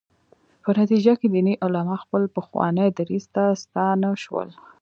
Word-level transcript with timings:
په 0.63 0.69
نتیجه 0.79 1.13
کې 1.19 1.27
دیني 1.33 1.53
علما 1.63 1.95
خپل 2.03 2.23
پخواني 2.35 2.87
دریځ 2.97 3.25
ته 3.35 3.43
ستانه 3.63 4.09
شول. 4.23 4.49